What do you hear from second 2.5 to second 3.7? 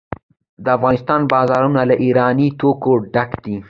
توکو ډک دي.